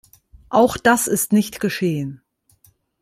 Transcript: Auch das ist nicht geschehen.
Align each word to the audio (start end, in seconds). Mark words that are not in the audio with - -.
Auch 0.49 0.77
das 0.77 1.05
ist 1.05 1.31
nicht 1.31 1.59
geschehen. 1.59 2.23